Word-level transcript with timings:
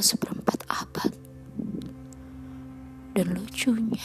kau 0.00 0.16
seperempat 0.16 0.64
abad. 0.64 1.12
Dan 3.12 3.36
lucunya, 3.36 4.00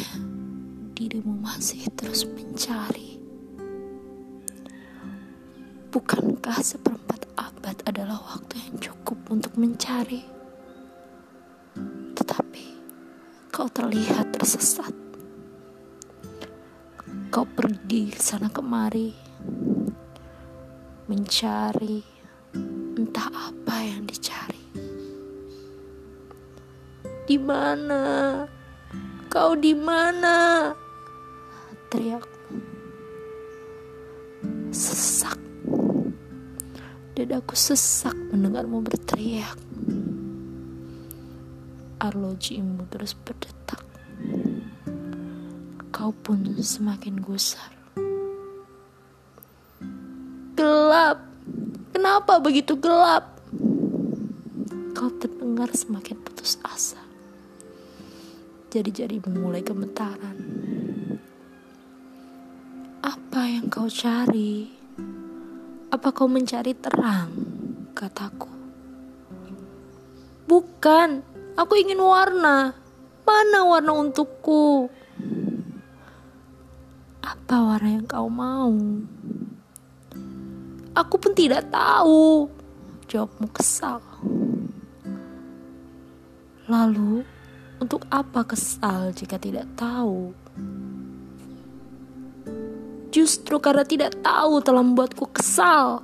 dirimu 0.92 1.40
masih 1.40 1.88
terus 1.96 2.28
mencari. 2.28 3.16
Bukankah 5.96 6.60
seperempat 6.60 7.32
abad 7.40 7.80
adalah 7.88 8.20
waktu 8.28 8.60
yang 8.60 8.76
cukup 8.84 9.24
untuk 9.32 9.56
mencari? 9.56 10.20
Tetapi 12.12 12.66
kau 13.56 13.72
terlihat 13.72 14.36
tersesat. 14.36 14.92
Kau 17.32 17.48
pergi 17.48 18.12
sana 18.20 18.52
kemari, 18.52 19.16
mencari 21.08 22.04
entah 23.00 23.32
apa 23.32 23.76
yang 23.80 24.04
dicari. 24.04 24.55
Di 27.26 27.42
mana? 27.42 28.46
Kau 29.34 29.58
di 29.58 29.74
mana? 29.74 30.70
Teriak. 31.90 32.22
Sesak. 34.70 35.34
Dadaku 37.18 37.58
sesak 37.58 38.14
mendengarmu 38.30 38.86
berteriak. 38.86 39.58
Arlojimu 41.98 42.86
terus 42.94 43.18
berdetak. 43.18 43.82
Kau 45.90 46.14
pun 46.14 46.46
semakin 46.62 47.26
gusar. 47.26 47.74
Gelap. 50.54 51.26
Kenapa 51.90 52.38
begitu 52.38 52.78
gelap? 52.78 53.42
Kau 54.94 55.10
terdengar 55.18 55.74
semakin 55.74 56.22
putus 56.22 56.62
asa. 56.62 57.05
Jadi-jadi 58.76 59.24
memulai 59.24 59.64
gemetaran. 59.64 60.36
Apa 63.00 63.48
yang 63.48 63.72
kau 63.72 63.88
cari? 63.88 64.68
Apa 65.96 66.12
kau 66.12 66.28
mencari 66.28 66.76
terang? 66.76 67.32
Kataku. 67.96 68.52
Bukan, 70.44 71.24
aku 71.56 71.74
ingin 71.80 72.04
warna. 72.04 72.76
Mana 73.24 73.64
warna 73.64 73.96
untukku? 73.96 74.92
Apa 77.24 77.56
warna 77.56 77.96
yang 77.96 78.04
kau 78.04 78.28
mau? 78.28 78.76
Aku 81.00 81.16
pun 81.16 81.32
tidak 81.32 81.72
tahu. 81.72 82.52
Jawabmu 83.08 83.48
kesal. 83.56 84.04
Lalu, 86.68 87.24
untuk 87.86 88.10
apa 88.10 88.42
kesal 88.50 89.14
jika 89.14 89.38
tidak 89.38 89.70
tahu? 89.78 90.34
Justru 93.14 93.62
karena 93.62 93.86
tidak 93.86 94.18
tahu 94.26 94.58
telah 94.66 94.82
membuatku 94.82 95.30
kesal. 95.30 96.02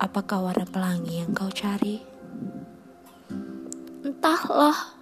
Apakah 0.00 0.48
warna 0.48 0.64
pelangi 0.64 1.20
yang 1.20 1.36
kau 1.36 1.52
cari? 1.52 2.00
Entahlah. 4.00 4.96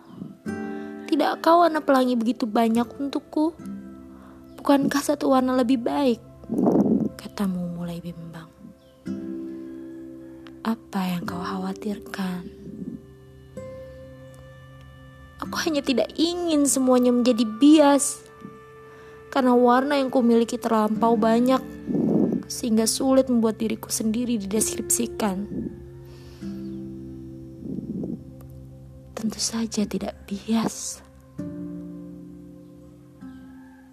Tidakkah 1.06 1.54
warna 1.54 1.78
pelangi 1.78 2.18
begitu 2.18 2.50
banyak 2.50 2.98
untukku? 2.98 3.54
Bukankah 4.58 5.06
satu 5.06 5.30
warna 5.30 5.54
lebih 5.54 5.78
baik? 5.78 6.18
Katamu 7.14 7.78
mulai 7.78 8.02
bimbang. 8.02 8.50
Apa 10.66 11.14
yang 11.14 11.22
kau 11.22 11.38
khawatirkan? 11.38 12.63
Aku 15.54 15.70
hanya 15.70 15.86
tidak 15.86 16.10
ingin 16.18 16.66
semuanya 16.66 17.14
menjadi 17.14 17.46
bias 17.46 18.26
karena 19.30 19.54
warna 19.54 19.94
yang 19.94 20.10
kumiliki 20.10 20.58
terlampau 20.58 21.14
banyak 21.14 21.62
sehingga 22.50 22.90
sulit 22.90 23.30
membuat 23.30 23.62
diriku 23.62 23.86
sendiri 23.86 24.34
dideskripsikan. 24.34 25.46
Tentu 29.14 29.38
saja 29.38 29.86
tidak 29.86 30.18
bias. 30.26 30.98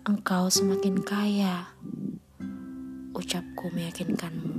Engkau 0.10 0.50
semakin 0.50 0.98
kaya, 1.06 1.70
ucapku 3.14 3.70
meyakinkanmu. 3.70 4.58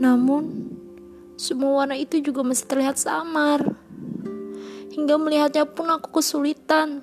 Namun, 0.00 0.72
semua 1.36 1.84
warna 1.84 2.00
itu 2.00 2.24
juga 2.24 2.40
masih 2.40 2.64
terlihat 2.64 2.96
samar. 2.96 3.81
Hingga 4.92 5.16
melihatnya 5.16 5.64
pun 5.64 5.88
aku 5.88 6.20
kesulitan. 6.20 7.00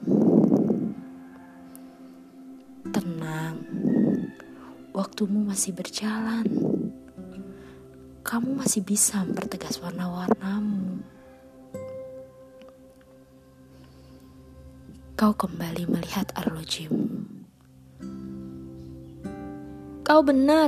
Waktumu 4.99 5.47
masih 5.47 5.71
berjalan. 5.71 6.43
Kamu 8.19 8.59
masih 8.59 8.83
bisa 8.83 9.23
mempertegas 9.23 9.79
warna-warnamu. 9.79 10.99
Kau 15.15 15.31
kembali 15.31 15.87
melihat 15.87 16.35
arlojimu. 16.35 17.25
Kau 20.03 20.19
benar, 20.19 20.67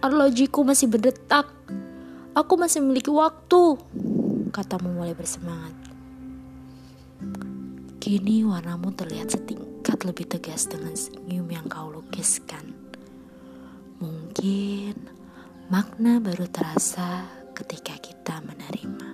arlojiku 0.00 0.64
masih 0.64 0.88
berdetak. 0.88 1.44
Aku 2.32 2.56
masih 2.56 2.80
memiliki 2.80 3.12
waktu, 3.12 3.76
katamu 4.56 4.88
mulai 4.88 5.12
bersemangat. 5.12 5.85
Kini 8.06 8.46
warnamu 8.46 8.94
terlihat 8.94 9.34
setingkat 9.34 10.06
lebih 10.06 10.30
tegas 10.30 10.70
dengan 10.70 10.94
senyum 10.94 11.42
yang 11.50 11.66
kau 11.66 11.90
lukiskan. 11.90 12.70
Mungkin 13.98 14.94
makna 15.66 16.22
baru 16.22 16.46
terasa 16.46 17.26
ketika 17.50 17.98
kita 17.98 18.46
menerima. 18.46 19.10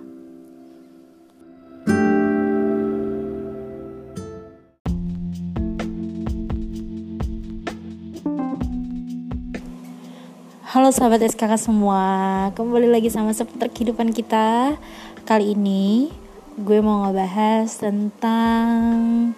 Halo 10.69 10.93
sahabat 10.93 11.25
SKK 11.33 11.57
semua, 11.57 12.05
kembali 12.53 12.93
lagi 12.93 13.09
sama 13.09 13.33
seputar 13.33 13.73
kehidupan 13.73 14.13
kita. 14.13 14.77
Kali 15.25 15.57
ini 15.57 16.13
gue 16.59 16.79
mau 16.85 17.09
ngebahas 17.09 17.69
tentang 17.81 19.33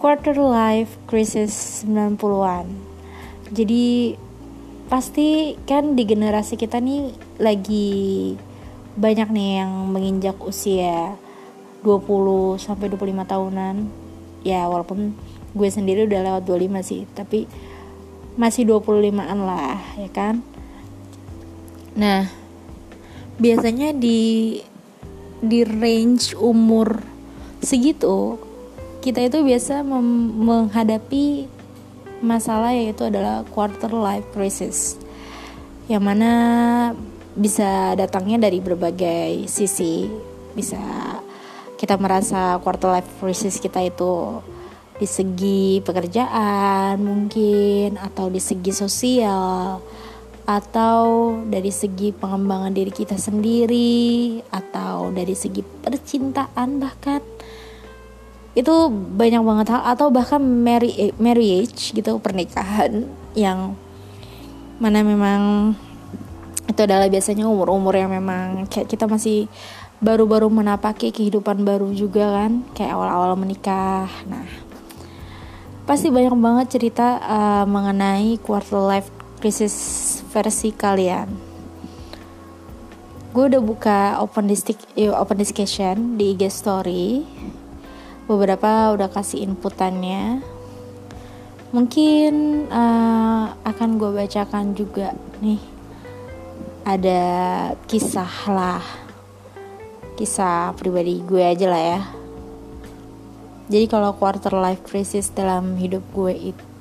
quarter 0.00 0.36
life 0.36 0.96
crisis 1.08 1.84
90-an 1.84 2.68
jadi 3.52 4.16
pasti 4.88 5.58
kan 5.64 5.96
di 5.96 6.04
generasi 6.04 6.60
kita 6.60 6.78
nih 6.80 7.12
lagi 7.40 8.32
banyak 8.94 9.28
nih 9.30 9.50
yang 9.64 9.72
menginjak 9.90 10.38
usia 10.38 11.18
20 11.82 12.62
sampai 12.62 12.86
25 12.88 13.26
tahunan. 13.26 13.76
Ya 14.44 14.64
walaupun 14.70 15.12
gue 15.54 15.68
sendiri 15.68 16.08
udah 16.08 16.20
lewat 16.24 16.42
25 16.46 16.82
sih 16.82 17.02
tapi 17.12 17.46
masih 18.34 18.66
25an 18.66 19.38
lah 19.42 19.78
ya 19.98 20.10
kan? 20.10 20.40
Nah 21.98 22.30
biasanya 23.38 23.90
di 23.90 24.58
di 25.44 25.62
range 25.62 26.32
umur 26.36 27.00
segitu 27.60 28.40
kita 29.04 29.20
itu 29.20 29.44
biasa 29.44 29.84
menghadapi 29.84 31.44
masalah 32.24 32.72
yaitu 32.72 33.04
adalah 33.04 33.44
quarter 33.52 33.92
life 33.92 34.24
crisis 34.32 34.96
yang 35.84 36.00
mana 36.00 36.32
bisa 37.34 37.92
datangnya 37.98 38.48
dari 38.48 38.62
berbagai 38.62 39.44
sisi. 39.50 40.08
Bisa 40.54 40.78
kita 41.76 41.98
merasa 41.98 42.56
quarter 42.62 42.94
life 42.94 43.10
crisis 43.18 43.58
kita 43.58 43.82
itu 43.82 44.40
di 44.94 45.10
segi 45.10 45.82
pekerjaan 45.82 47.02
mungkin 47.02 47.98
atau 47.98 48.30
di 48.30 48.38
segi 48.38 48.70
sosial 48.70 49.82
atau 50.44 51.32
dari 51.48 51.72
segi 51.72 52.12
pengembangan 52.12 52.76
diri 52.76 52.92
kita 52.92 53.16
sendiri 53.16 54.38
atau 54.52 55.08
dari 55.10 55.32
segi 55.32 55.64
percintaan 55.64 56.80
bahkan. 56.80 57.24
Itu 58.54 58.92
banyak 58.92 59.42
banget 59.42 59.66
hal 59.74 59.82
atau 59.96 60.14
bahkan 60.14 60.38
marry, 60.38 61.10
marriage 61.18 61.90
gitu 61.90 62.22
pernikahan 62.22 63.08
yang 63.34 63.74
mana 64.78 65.02
memang 65.02 65.74
itu 66.64 66.80
adalah 66.80 67.06
biasanya 67.08 67.44
umur-umur 67.46 67.94
yang 67.94 68.10
memang 68.10 68.66
kayak 68.66 68.88
kita 68.88 69.04
masih 69.04 69.46
baru-baru 70.04 70.52
menapaki 70.52 71.14
kehidupan 71.14 71.64
baru 71.64 71.88
juga 71.96 72.44
kan 72.44 72.66
kayak 72.76 72.92
awal-awal 72.92 73.36
menikah. 73.40 74.10
Nah 74.28 74.44
pasti 75.84 76.08
banyak 76.08 76.32
banget 76.36 76.66
cerita 76.72 77.20
uh, 77.20 77.64
mengenai 77.68 78.40
quarter 78.40 78.80
life 78.80 79.23
crisis 79.44 79.76
versi 80.32 80.72
kalian. 80.72 81.28
Gue 83.36 83.44
udah 83.52 83.60
buka 83.60 84.16
open 84.24 84.48
disc 84.48 84.72
open 84.96 85.36
discussion 85.36 86.16
di 86.16 86.32
IG 86.32 86.48
story. 86.48 87.28
Beberapa 88.24 88.96
udah 88.96 89.12
kasih 89.12 89.44
inputannya. 89.44 90.40
Mungkin 91.76 92.32
uh, 92.72 93.52
akan 93.68 94.00
gue 94.00 94.16
bacakan 94.16 94.72
juga 94.72 95.12
nih. 95.44 95.60
Ada 96.88 97.20
kisah 97.84 98.48
lah. 98.48 98.84
Kisah 100.16 100.72
pribadi 100.72 101.20
gue 101.20 101.44
aja 101.44 101.68
lah 101.68 101.82
ya. 101.84 102.00
Jadi 103.68 103.92
kalau 103.92 104.16
quarter 104.16 104.56
life 104.56 104.80
crisis 104.88 105.28
dalam 105.28 105.76
hidup 105.76 106.00
gue 106.16 106.32
itu 106.32 106.73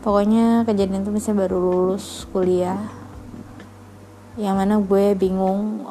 pokoknya 0.00 0.64
kejadian 0.64 1.04
itu 1.04 1.12
misalnya 1.12 1.46
baru 1.46 1.56
lulus 1.60 2.24
kuliah 2.32 2.80
yang 4.40 4.56
mana 4.56 4.80
gue 4.80 5.12
bingung 5.16 5.84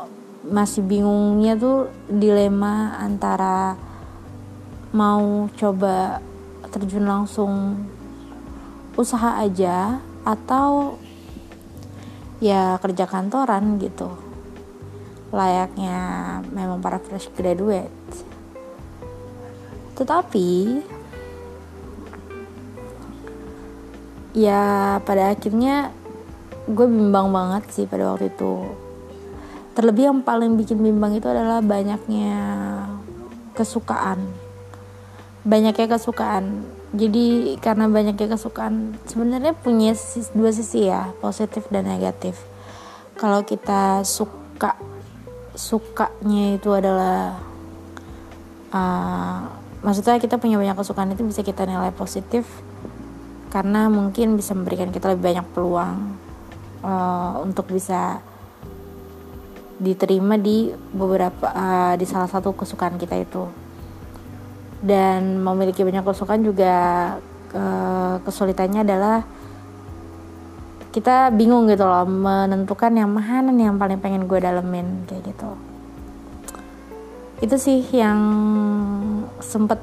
masih 0.50 0.82
bingungnya 0.82 1.54
tuh 1.54 1.94
dilema 2.10 2.98
antara 2.98 3.78
mau 4.90 5.46
coba 5.54 6.18
terjun 6.74 7.06
langsung 7.06 7.86
usaha 8.98 9.38
aja 9.38 10.02
atau 10.26 10.98
ya 12.42 12.80
kerja 12.82 13.06
kantoran 13.06 13.78
gitu. 13.78 14.10
Layaknya 15.30 15.98
memang 16.50 16.82
para 16.82 16.98
fresh 16.98 17.30
graduate. 17.38 17.94
Tetapi 19.94 20.82
ya 24.34 24.98
pada 25.04 25.34
akhirnya 25.34 25.90
gue 26.70 26.86
bimbang 26.86 27.34
banget 27.34 27.64
sih 27.74 27.86
pada 27.90 28.14
waktu 28.14 28.30
itu. 28.30 28.70
Terlebih 29.74 30.12
yang 30.12 30.20
paling 30.22 30.60
bikin 30.60 30.78
bimbang 30.82 31.18
itu 31.18 31.26
adalah 31.26 31.64
banyaknya 31.64 32.36
kesukaan. 33.58 34.22
Banyaknya 35.48 35.88
kesukaan. 35.88 36.68
Jadi 36.94 37.58
karena 37.62 37.86
banyaknya 37.86 38.34
kesukaan 38.34 38.98
sebenarnya 39.06 39.54
punya 39.54 39.94
dua 40.34 40.52
sisi 40.54 40.90
ya 40.90 41.14
positif 41.22 41.70
dan 41.70 41.86
negatif. 41.86 42.38
Kalau 43.18 43.46
kita 43.46 44.02
suka 44.06 44.74
sukanya 45.54 46.56
itu 46.56 46.70
adalah 46.72 47.36
uh, 48.74 49.44
maksudnya 49.84 50.18
kita 50.22 50.40
punya 50.40 50.56
banyak 50.60 50.76
kesukaan 50.78 51.14
itu 51.14 51.24
bisa 51.28 51.42
kita 51.44 51.68
nilai 51.68 51.92
positif 51.92 52.48
karena 53.50 53.90
mungkin 53.90 54.38
bisa 54.38 54.54
memberikan 54.54 54.94
kita 54.94 55.14
lebih 55.14 55.34
banyak 55.34 55.48
peluang 55.58 55.98
uh, 56.86 57.42
untuk 57.42 57.70
bisa 57.74 58.22
diterima 59.80 60.36
di 60.38 60.70
beberapa 60.94 61.50
uh, 61.50 61.94
di 61.98 62.06
salah 62.06 62.30
satu 62.30 62.54
kesukaan 62.54 63.02
kita 63.02 63.18
itu. 63.18 63.50
Dan 64.80 65.44
memiliki 65.44 65.84
banyak 65.84 66.06
kesukaan 66.06 66.46
juga 66.46 66.76
uh, 67.52 68.16
kesulitannya 68.24 68.86
adalah 68.86 69.18
kita 70.90 71.30
bingung 71.30 71.70
gitu 71.70 71.86
loh 71.86 72.06
menentukan 72.06 72.90
yang 72.96 73.12
mana 73.14 73.54
nih 73.54 73.70
yang 73.70 73.78
paling 73.78 74.02
pengen 74.02 74.26
gue 74.26 74.40
dalemin 74.42 75.06
kayak 75.06 75.36
gitu. 75.36 75.52
Itu 77.40 77.56
sih 77.56 77.82
yang 77.94 78.20
sempet 79.40 79.80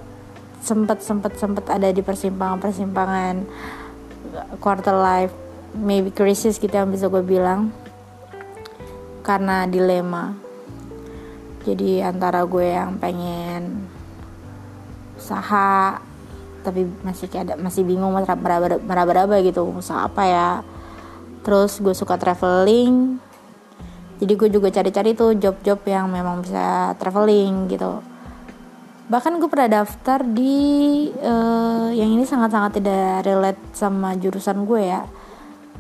sempet 0.67 0.99
sempet 0.99 1.39
sempet 1.39 1.65
ada 1.71 1.95
di 1.95 2.03
persimpangan 2.03 2.59
persimpangan 2.59 3.47
quarter 4.59 4.99
life 4.99 5.31
maybe 5.79 6.11
crisis 6.11 6.59
gitu 6.59 6.75
yang 6.75 6.91
bisa 6.91 7.07
gue 7.07 7.23
bilang 7.23 7.71
karena 9.23 9.67
dilema. 9.71 10.35
Jadi 11.67 11.99
antara 11.99 12.47
gue 12.47 12.67
yang 12.67 12.99
pengen 12.99 13.87
usaha 15.19 15.99
tapi 16.63 16.83
masih 17.07 17.31
kayak 17.31 17.45
ada 17.47 17.55
masih 17.59 17.87
bingung 17.87 18.11
meraba-raba 18.11 19.39
gitu 19.47 19.71
usaha 19.71 20.03
apa 20.03 20.23
ya. 20.27 20.51
Terus 21.47 21.79
gue 21.79 21.95
suka 21.95 22.19
traveling 22.19 23.23
jadi 24.17 24.33
gue 24.33 24.49
juga 24.49 24.69
cari-cari 24.73 25.13
tuh 25.13 25.37
job-job 25.37 25.77
yang 25.85 26.09
memang 26.09 26.41
bisa 26.41 26.97
traveling 26.97 27.69
gitu 27.69 28.01
bahkan 29.07 29.39
gue 29.39 29.47
pernah 29.47 29.83
daftar 29.83 30.27
di 30.27 31.07
uh, 31.23 31.95
yang 31.95 32.11
ini 32.11 32.27
sangat-sangat 32.27 32.83
tidak 32.83 33.23
relate 33.23 33.63
sama 33.71 34.19
jurusan 34.19 34.67
gue 34.67 34.83
ya. 34.83 35.07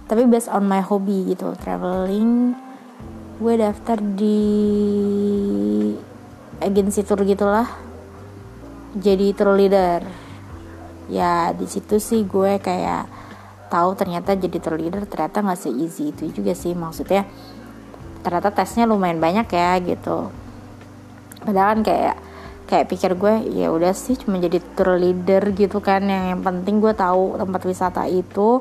Tapi 0.06 0.22
based 0.30 0.46
on 0.54 0.70
my 0.70 0.78
hobby 0.78 1.34
gitu 1.34 1.50
traveling. 1.58 2.54
Gue 3.42 3.58
daftar 3.58 3.98
di 3.98 4.38
agensi 6.62 7.02
tour 7.02 7.26
gitulah. 7.26 7.66
Jadi 8.94 9.34
tour 9.34 9.58
leader. 9.58 10.06
Ya 11.10 11.50
di 11.50 11.66
situ 11.66 11.98
sih 11.98 12.22
gue 12.22 12.62
kayak 12.62 13.10
tahu 13.66 13.98
ternyata 13.98 14.38
jadi 14.38 14.62
tour 14.62 14.78
leader 14.78 15.02
ternyata 15.10 15.42
nggak 15.42 15.58
se 15.58 15.74
easy 15.74 16.14
itu 16.14 16.30
juga 16.30 16.54
sih. 16.54 16.78
Maksudnya 16.78 17.26
ternyata 18.22 18.54
tesnya 18.54 18.86
lumayan 18.86 19.18
banyak 19.18 19.50
ya 19.50 19.82
gitu. 19.82 20.30
Padahal 21.42 21.78
kan 21.78 21.80
kayak 21.82 22.16
kayak 22.66 22.90
pikir 22.90 23.14
gue 23.14 23.34
ya 23.54 23.70
udah 23.70 23.94
sih 23.94 24.18
cuma 24.18 24.42
jadi 24.42 24.58
tour 24.74 24.98
leader 24.98 25.54
gitu 25.54 25.78
kan. 25.78 26.02
Yang 26.04 26.24
yang 26.36 26.42
penting 26.42 26.82
gue 26.82 26.92
tahu 26.92 27.38
tempat 27.38 27.62
wisata 27.62 28.02
itu 28.10 28.60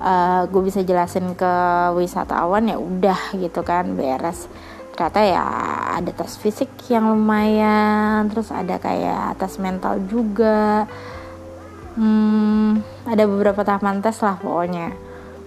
uh, 0.00 0.42
gue 0.48 0.62
bisa 0.64 0.80
jelasin 0.84 1.36
ke 1.36 1.52
wisatawan 1.96 2.68
ya 2.68 2.76
udah 2.80 3.36
gitu 3.36 3.60
kan 3.62 3.92
beres. 3.94 4.48
Ternyata 4.96 5.20
ya 5.22 5.44
ada 5.94 6.10
tes 6.10 6.34
fisik 6.42 6.68
yang 6.90 7.14
lumayan 7.14 8.26
terus 8.32 8.50
ada 8.50 8.80
kayak 8.82 9.38
tes 9.38 9.60
mental 9.62 10.02
juga. 10.10 10.88
Hmm, 11.98 12.82
ada 13.06 13.26
beberapa 13.26 13.62
tahapan 13.62 14.02
tes 14.02 14.18
lah 14.24 14.38
pokoknya. 14.38 14.94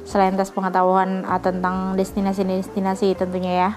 Selain 0.08 0.36
tes 0.36 0.50
pengetahuan 0.52 1.24
uh, 1.28 1.42
tentang 1.42 1.96
destinasi-destinasi 2.00 3.16
tentunya 3.20 3.54
ya 3.68 3.72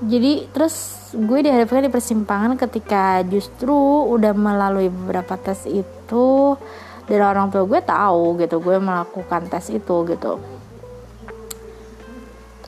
jadi 0.00 0.48
terus 0.48 0.96
gue 1.12 1.44
dihadapkan 1.44 1.84
di 1.84 1.92
persimpangan 1.92 2.56
ketika 2.56 3.20
justru 3.28 3.76
udah 4.08 4.32
melalui 4.32 4.88
beberapa 4.88 5.36
tes 5.36 5.68
itu 5.68 6.56
dari 7.04 7.20
orang 7.20 7.52
tua 7.52 7.68
gue 7.68 7.80
tahu 7.84 8.40
gitu 8.40 8.64
gue 8.64 8.76
melakukan 8.80 9.50
tes 9.52 9.68
itu 9.68 9.96
gitu. 10.08 10.40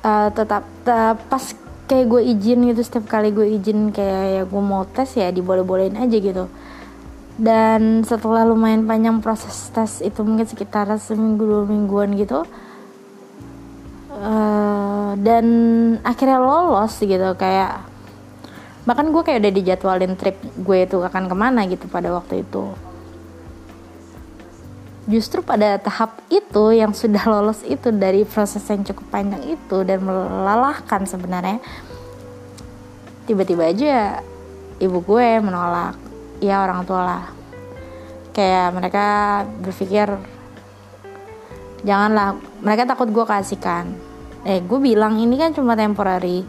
Uh, 0.02 0.28
tetap 0.34 0.66
uh, 0.90 1.14
pas 1.14 1.44
kayak 1.86 2.06
gue 2.10 2.22
izin 2.36 2.68
gitu 2.74 2.80
setiap 2.82 3.06
kali 3.06 3.30
gue 3.30 3.48
izin 3.48 3.94
kayak 3.94 4.24
ya 4.28 4.42
gue 4.44 4.62
mau 4.62 4.84
tes 4.84 5.08
ya 5.16 5.32
diboleh-bolehin 5.32 5.96
aja 5.96 6.18
gitu. 6.20 6.44
Dan 7.32 8.04
setelah 8.04 8.44
lumayan 8.44 8.84
panjang 8.84 9.24
proses 9.24 9.72
tes 9.72 10.04
itu 10.04 10.20
mungkin 10.20 10.44
sekitar 10.44 10.90
seminggu 11.00 11.48
dua 11.48 11.64
mingguan 11.64 12.12
gitu 12.12 12.44
uh, 14.22 14.91
dan 15.19 15.47
akhirnya 16.07 16.38
lolos 16.40 16.97
gitu 17.00 17.35
kayak 17.37 17.85
bahkan 18.83 19.14
gue 19.14 19.23
kayak 19.23 19.40
udah 19.47 19.54
dijadwalin 19.54 20.14
trip 20.19 20.37
gue 20.42 20.78
itu 20.83 20.99
akan 20.99 21.31
ke 21.31 21.35
mana 21.38 21.66
gitu 21.71 21.87
pada 21.87 22.11
waktu 22.11 22.42
itu. 22.42 22.75
Justru 25.02 25.42
pada 25.42 25.83
tahap 25.83 26.23
itu 26.31 26.71
yang 26.75 26.95
sudah 26.95 27.26
lolos 27.26 27.66
itu 27.66 27.90
dari 27.90 28.23
proses 28.23 28.62
yang 28.71 28.87
cukup 28.87 29.07
panjang 29.11 29.59
itu 29.59 29.83
dan 29.83 29.99
melelahkan 30.02 31.02
sebenarnya 31.07 31.59
tiba-tiba 33.26 33.71
aja 33.71 34.23
ibu 34.78 34.99
gue 35.02 35.28
menolak. 35.42 35.99
Ya 36.42 36.62
orang 36.62 36.83
tua 36.83 37.02
lah. 37.07 37.25
Kayak 38.35 38.75
mereka 38.75 39.07
berpikir 39.62 40.07
janganlah 41.83 42.38
mereka 42.62 42.87
takut 42.87 43.11
gue 43.11 43.25
kasihkan 43.26 44.12
eh 44.42 44.58
gue 44.62 44.78
bilang 44.82 45.18
ini 45.18 45.38
kan 45.38 45.54
cuma 45.54 45.78
temporary. 45.78 46.42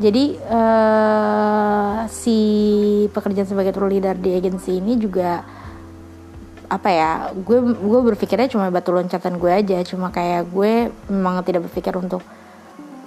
Jadi 0.00 0.40
uh, 0.48 2.08
si 2.08 2.38
pekerjaan 3.12 3.44
sebagai 3.44 3.76
tour 3.76 3.84
leader 3.86 4.16
di 4.16 4.32
agensi 4.32 4.80
ini 4.80 4.96
juga 4.96 5.44
apa 6.70 6.88
ya 6.88 7.34
gue 7.34 7.58
gue 7.76 8.00
berpikirnya 8.14 8.48
cuma 8.48 8.72
batu 8.72 8.96
loncatan 8.96 9.36
gue 9.36 9.52
aja. 9.52 9.78
Cuma 9.84 10.08
kayak 10.08 10.48
gue 10.48 10.88
memang 11.12 11.44
tidak 11.44 11.68
berpikir 11.68 11.92
untuk 12.00 12.24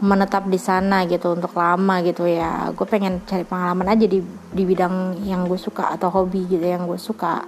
menetap 0.04 0.46
di 0.52 0.60
sana 0.60 1.08
gitu 1.10 1.34
untuk 1.34 1.56
lama 1.58 2.06
gitu 2.06 2.30
ya. 2.30 2.70
Gue 2.78 2.86
pengen 2.86 3.26
cari 3.26 3.42
pengalaman 3.42 3.90
aja 3.90 4.06
di 4.06 4.22
di 4.54 4.64
bidang 4.64 5.26
yang 5.26 5.50
gue 5.50 5.58
suka 5.58 5.98
atau 5.98 6.14
hobi 6.14 6.46
gitu 6.46 6.64
yang 6.64 6.86
gue 6.86 7.02
suka. 7.02 7.42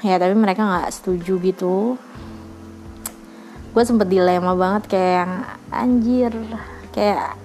Ya 0.00 0.16
tapi 0.16 0.32
mereka 0.32 0.64
nggak 0.64 0.92
setuju 0.96 1.36
gitu 1.44 2.00
gue 3.76 3.84
sempet 3.84 4.08
dilema 4.08 4.56
banget 4.56 4.88
kayak 4.88 5.12
yang 5.20 5.32
anjir 5.68 6.32
kayak 6.96 7.36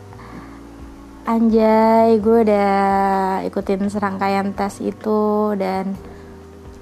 anjay 1.28 2.24
gue 2.24 2.48
udah 2.48 3.44
ikutin 3.52 3.92
serangkaian 3.92 4.56
tes 4.56 4.80
itu 4.80 5.52
dan 5.60 5.92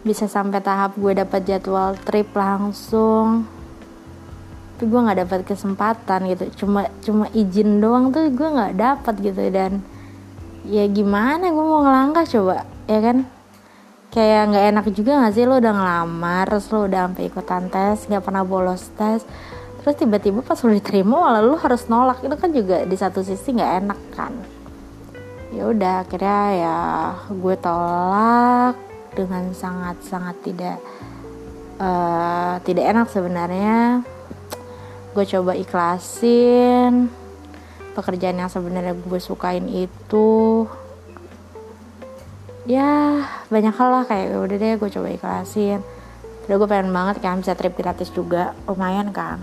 bisa 0.06 0.30
sampai 0.30 0.62
tahap 0.62 0.94
gue 1.02 1.18
dapat 1.18 1.44
jadwal 1.50 1.98
trip 2.06 2.30
langsung. 2.38 3.50
Tapi 4.78 4.88
gue 4.88 5.00
nggak 5.02 5.20
dapat 5.28 5.40
kesempatan 5.44 6.20
gitu. 6.30 6.46
Cuma 6.64 6.88
cuma 7.02 7.26
izin 7.34 7.82
doang 7.84 8.14
tuh 8.14 8.30
gue 8.30 8.50
nggak 8.54 8.78
dapat 8.78 9.16
gitu 9.20 9.44
dan 9.50 9.82
ya 10.62 10.86
gimana 10.88 11.50
gue 11.50 11.66
mau 11.66 11.82
ngelangkah 11.82 12.24
coba 12.30 12.70
ya 12.86 13.02
kan 13.02 13.26
kayak 14.10 14.42
nggak 14.54 14.66
enak 14.74 14.86
juga 14.94 15.12
gak 15.26 15.34
sih? 15.38 15.46
Lo 15.46 15.62
udah 15.62 15.74
ngelamar 15.74 16.46
terus 16.50 16.68
lo 16.74 16.86
udah 16.90 17.02
sampai 17.10 17.24
ikutan 17.30 17.64
tes 17.70 17.98
nggak 18.10 18.24
pernah 18.26 18.44
bolos 18.46 18.84
tes. 18.98 19.22
Terus 19.80 19.96
tiba-tiba 19.96 20.44
pas 20.44 20.60
lo 20.60 20.70
diterima 20.74 21.16
malah 21.30 21.42
lo 21.46 21.56
harus 21.56 21.88
nolak. 21.88 22.22
Itu 22.26 22.36
kan 22.36 22.50
juga 22.52 22.84
di 22.84 22.96
satu 22.98 23.22
sisi 23.22 23.56
nggak 23.56 23.74
enak 23.86 24.00
kan? 24.14 24.34
Ya 25.50 25.66
udah 25.66 26.06
akhirnya 26.06 26.42
ya 26.54 26.78
gue 27.32 27.56
tolak 27.58 28.76
dengan 29.18 29.50
sangat 29.58 29.98
sangat 30.06 30.36
tidak 30.46 30.78
uh, 31.82 32.62
tidak 32.62 32.86
enak 32.92 33.08
sebenarnya. 33.10 34.06
Gue 35.10 35.26
coba 35.26 35.58
ikhlasin 35.58 37.10
pekerjaan 37.98 38.40
yang 38.40 38.52
sebenarnya 38.52 38.94
gue 38.94 39.20
sukain 39.20 39.66
itu 39.68 40.30
ya 42.70 43.26
banyak 43.50 43.74
hal 43.74 43.90
lah 43.90 44.04
kayak 44.06 44.46
udah 44.46 44.58
deh 44.62 44.78
gue 44.78 44.90
coba 44.94 45.10
ikhlasin. 45.10 45.82
Udah 46.46 46.56
gue 46.62 46.70
pengen 46.70 46.94
banget 46.94 47.18
kan 47.18 47.42
bisa 47.42 47.58
trip 47.58 47.74
gratis 47.74 48.14
juga 48.14 48.54
lumayan 48.70 49.10
kan. 49.10 49.42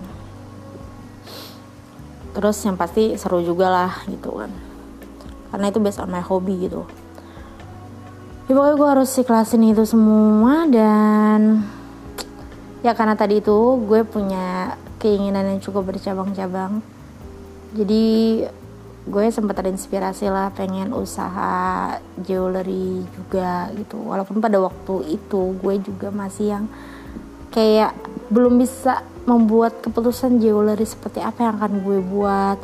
Terus 2.31 2.55
yang 2.63 2.79
pasti 2.79 3.19
seru 3.19 3.43
juga 3.43 3.67
lah 3.67 3.93
gitu 4.07 4.31
kan. 4.39 4.51
Karena 5.51 5.67
itu 5.67 5.79
based 5.83 5.99
on 5.99 6.07
my 6.07 6.23
hobby 6.23 6.71
gitu. 6.71 6.87
Ya 8.47 8.55
pokoknya 8.55 8.75
gue 8.79 8.89
harus 8.95 9.11
ikhlasin 9.19 9.75
itu 9.75 9.83
semua 9.83 10.63
dan 10.71 11.67
ya 12.79 12.95
karena 12.95 13.19
tadi 13.19 13.43
itu 13.43 13.75
gue 13.83 14.07
punya 14.07 14.79
keinginan 15.03 15.51
yang 15.51 15.59
cukup 15.59 15.91
bercabang-cabang. 15.91 16.79
Jadi 17.75 18.47
gue 19.07 19.31
sempat 19.31 19.63
terinspirasi 19.63 20.27
lah 20.27 20.51
pengen 20.51 20.91
usaha 20.91 21.95
jewelry 22.19 23.07
juga 23.15 23.71
gitu. 23.73 23.97
Walaupun 24.03 24.43
pada 24.43 24.59
waktu 24.59 25.15
itu 25.15 25.55
gue 25.57 25.75
juga 25.79 26.11
masih 26.11 26.59
yang 26.59 26.65
kayak 27.55 27.95
belum 28.27 28.59
bisa 28.59 29.01
membuat 29.23 29.79
keputusan 29.79 30.43
jewelry 30.43 30.83
seperti 30.83 31.23
apa 31.23 31.47
yang 31.47 31.55
akan 31.57 31.73
gue 31.81 31.99
buat. 32.03 32.59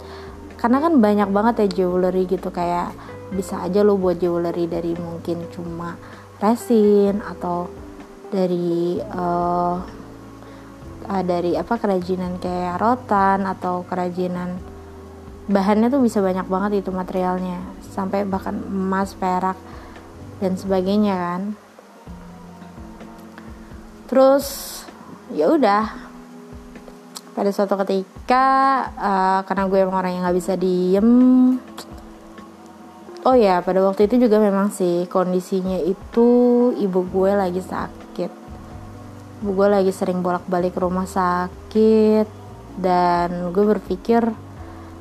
Karena 0.59 0.83
kan 0.83 0.99
banyak 0.99 1.29
banget 1.31 1.55
ya 1.63 1.83
jewelry 1.83 2.27
gitu 2.27 2.51
kayak 2.51 2.91
bisa 3.33 3.63
aja 3.63 3.81
lo 3.81 3.97
buat 3.97 4.19
jewelry 4.19 4.67
dari 4.67 4.93
mungkin 4.99 5.47
cuma 5.49 5.97
resin 6.37 7.23
atau 7.23 7.71
dari 8.29 8.99
uh, 8.99 9.79
dari 11.03 11.59
apa 11.59 11.75
kerajinan 11.75 12.39
kayak 12.39 12.79
rotan 12.79 13.43
atau 13.43 13.83
kerajinan 13.83 14.72
bahannya 15.47 15.91
tuh 15.91 15.99
bisa 15.99 16.23
banyak 16.23 16.47
banget 16.47 16.83
itu 16.83 16.89
materialnya. 16.93 17.59
Sampai 17.91 18.23
bahkan 18.23 18.55
emas 18.55 19.13
perak 19.17 19.59
dan 20.39 20.55
sebagainya 20.55 21.15
kan. 21.15 21.41
Terus 24.07 24.45
ya 25.33 25.51
udah. 25.51 26.05
Pada 27.33 27.49
suatu 27.49 27.73
ketika 27.81 28.45
uh, 28.93 29.41
karena 29.49 29.65
gue 29.65 29.79
emang 29.81 29.97
orang 30.05 30.11
yang 30.13 30.21
nggak 30.21 30.37
bisa 30.37 30.53
diem. 30.53 31.09
Oh 33.23 33.33
ya 33.33 33.63
pada 33.63 33.81
waktu 33.81 34.05
itu 34.05 34.27
juga 34.27 34.37
memang 34.37 34.69
sih 34.69 35.07
kondisinya 35.07 35.79
itu 35.81 36.29
ibu 36.77 36.99
gue 37.09 37.31
lagi 37.33 37.63
sakit. 37.63 38.31
Gue 39.43 39.67
lagi 39.67 39.89
sering 39.89 40.21
bolak-balik 40.21 40.77
rumah 40.77 41.09
sakit. 41.09 42.27
Dan 42.73 43.53
gue 43.53 43.65
berpikir 43.65 44.29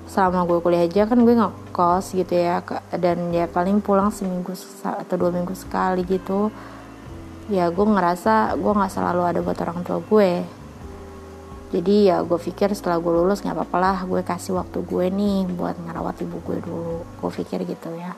selama 0.06 0.44
gue 0.44 0.58
kuliah 0.60 0.84
aja 0.84 1.06
kan 1.06 1.22
gue 1.22 1.32
nggak 1.32 1.72
kos 1.72 2.12
gitu 2.12 2.34
ya 2.34 2.60
dan 2.98 3.30
ya 3.30 3.46
paling 3.46 3.80
pulang 3.80 4.10
seminggu 4.10 4.52
atau 4.82 5.14
dua 5.16 5.30
minggu 5.30 5.54
sekali 5.54 6.02
gitu. 6.04 6.50
Ya 7.50 7.70
gue 7.70 7.86
ngerasa 7.86 8.54
gue 8.58 8.72
nggak 8.72 8.92
selalu 8.92 9.22
ada 9.26 9.40
buat 9.42 9.58
orang 9.62 9.80
tua 9.86 9.98
gue. 10.02 10.44
Jadi 11.72 12.12
ya 12.12 12.20
gue 12.20 12.36
pikir 12.36 12.76
setelah 12.76 13.00
gue 13.00 13.12
lulus 13.12 13.40
nggak 13.40 13.56
apa-apa 13.56 13.76
lah 13.80 13.98
gue 14.04 14.20
kasih 14.20 14.60
waktu 14.60 14.84
gue 14.84 15.06
nih 15.08 15.48
buat 15.56 15.76
ngerawat 15.80 16.20
ibu 16.20 16.38
gue 16.44 16.58
dulu. 16.60 16.98
Gue 17.22 17.30
pikir 17.32 17.64
gitu 17.64 17.88
ya. 17.96 18.12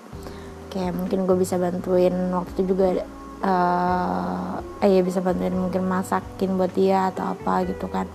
Kayak 0.74 0.98
mungkin 0.98 1.30
gue 1.30 1.36
bisa 1.38 1.54
bantuin 1.54 2.14
waktu 2.34 2.50
itu 2.58 2.74
juga 2.74 3.06
uh, 3.46 4.58
eh 4.82 4.90
ya 4.98 5.00
bisa 5.06 5.22
bantuin 5.22 5.54
mungkin 5.54 5.86
masakin 5.86 6.58
buat 6.58 6.74
dia 6.74 7.14
atau 7.14 7.30
apa 7.30 7.62
gitu 7.70 7.86
kan. 7.86 8.10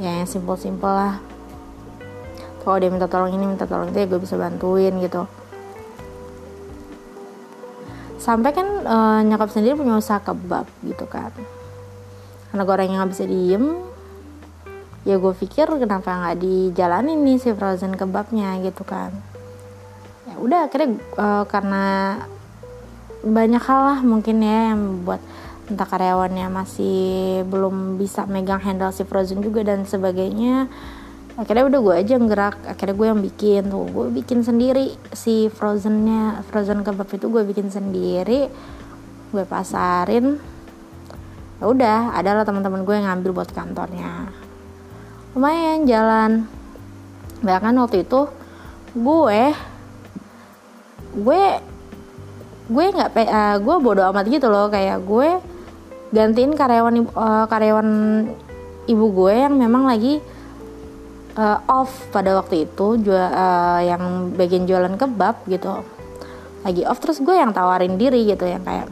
Ya 0.00 0.24
yang 0.24 0.28
simpel-simpel 0.28 0.88
lah 0.88 1.20
kalau 2.60 2.76
dia 2.78 2.90
minta 2.92 3.08
tolong 3.08 3.32
ini 3.32 3.44
minta 3.44 3.64
tolong 3.64 3.90
itu 3.90 3.98
ya 4.04 4.06
gue 4.06 4.20
bisa 4.20 4.36
bantuin 4.36 4.94
gitu. 5.00 5.24
Sampai 8.20 8.52
kan 8.52 8.68
uh, 8.84 9.20
nyokap 9.24 9.48
sendiri 9.48 9.80
punya 9.80 9.96
usaha 9.96 10.20
kebab 10.20 10.68
gitu 10.84 11.08
kan. 11.08 11.32
Karena 12.52 12.62
gue 12.68 12.74
orang 12.74 12.86
yang 12.88 12.98
nggak 13.00 13.12
bisa 13.16 13.24
diem 13.24 13.64
ya 15.00 15.16
gue 15.16 15.32
pikir 15.32 15.64
kenapa 15.80 16.12
nggak 16.12 16.44
dijalanin 16.44 17.24
nih 17.24 17.40
si 17.40 17.48
frozen 17.56 17.96
kebabnya 17.96 18.60
gitu 18.60 18.84
kan. 18.84 19.16
Ya 20.28 20.36
udah 20.36 20.68
akhirnya 20.68 21.00
uh, 21.16 21.44
karena 21.48 21.84
banyak 23.24 23.60
hal 23.64 23.80
lah 23.80 23.98
mungkin 24.04 24.44
ya 24.44 24.72
yang 24.72 25.04
buat 25.04 25.20
entah 25.70 25.86
karyawannya 25.86 26.50
masih 26.50 26.98
belum 27.46 27.96
bisa 27.96 28.26
megang 28.26 28.60
handle 28.60 28.90
si 28.90 29.06
frozen 29.06 29.40
juga 29.40 29.62
dan 29.62 29.86
sebagainya 29.86 30.66
akhirnya 31.40 31.72
udah 31.72 31.80
gue 31.80 31.94
aja 32.04 32.14
ngerak 32.20 32.56
akhirnya 32.68 32.94
gue 33.00 33.06
yang 33.08 33.20
bikin. 33.24 33.62
Tuh 33.72 33.88
gue 33.88 34.06
bikin 34.20 34.44
sendiri 34.44 34.92
si 35.16 35.48
frozennya 35.48 36.44
frozen 36.52 36.84
kebab 36.84 37.08
itu 37.08 37.26
gue 37.32 37.42
bikin 37.48 37.72
sendiri 37.72 38.52
gue 39.32 39.44
pasarin. 39.48 40.36
Ya 41.60 41.64
udah 41.64 42.00
adalah 42.12 42.44
teman-teman 42.44 42.84
gue 42.84 42.94
yang 42.94 43.08
ngambil 43.08 43.40
buat 43.40 43.50
kantornya. 43.56 44.28
Lumayan 45.32 45.88
jalan. 45.88 46.44
Bahkan 47.40 47.72
waktu 47.80 48.04
itu 48.04 48.28
gue 48.92 49.42
gue 51.10 51.42
gue 52.70 52.84
nggak 52.94 53.10
uh, 53.16 53.56
gue 53.58 53.76
bodoh 53.80 54.04
amat 54.12 54.28
gitu 54.28 54.52
loh. 54.52 54.68
Kayak 54.68 55.00
gue 55.08 55.40
gantiin 56.12 56.52
karyawan 56.52 56.94
uh, 57.16 57.46
karyawan 57.48 57.88
ibu 58.90 59.06
gue 59.14 59.34
yang 59.34 59.54
memang 59.56 59.86
lagi 59.88 60.18
uh, 61.36 61.58
off 61.70 62.10
pada 62.10 62.34
waktu 62.38 62.66
itu 62.66 62.98
jual 63.02 63.18
uh, 63.18 63.80
yang 63.84 64.34
bagian 64.34 64.64
jualan 64.66 64.94
kebab 64.98 65.46
gitu. 65.46 65.84
Lagi 66.66 66.82
off 66.88 66.98
terus 66.98 67.22
gue 67.22 67.34
yang 67.36 67.54
tawarin 67.54 67.94
diri 68.00 68.26
gitu 68.26 68.48
yang 68.48 68.64
kayak 68.64 68.88